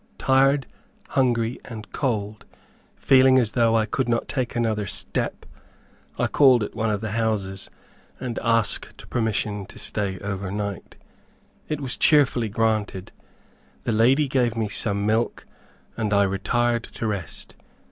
Tired, 0.17 0.65
hungry 1.09 1.59
and 1.63 1.91
cold, 1.91 2.43
feeling 2.95 3.37
as 3.37 3.51
though 3.51 3.77
I 3.77 3.85
could 3.85 4.09
not 4.09 4.27
take 4.27 4.55
another 4.55 4.87
step, 4.87 5.45
I 6.17 6.25
called 6.25 6.63
at 6.63 6.73
one 6.73 6.89
of 6.89 7.01
the 7.01 7.11
houses, 7.11 7.69
and 8.19 8.39
asked 8.41 9.07
permission 9.11 9.67
to 9.67 9.77
stay 9.77 10.17
over 10.21 10.49
night. 10.51 10.95
It 11.69 11.79
was 11.81 11.97
cheerfully 11.97 12.49
granted. 12.49 13.11
The 13.83 13.91
lady 13.91 14.27
gave 14.27 14.57
me 14.57 14.69
some 14.69 15.05
milk, 15.05 15.45
and 15.95 16.13
I 16.13 16.23
retired 16.23 16.85
to 16.95 17.05
rest. 17.05 17.53